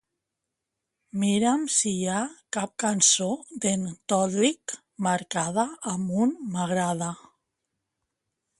[1.23, 2.21] Mira'm si hi ha
[2.57, 3.27] cap cançó
[3.65, 4.75] d'en Todrick
[5.09, 7.11] marcada amb un "m'agrada".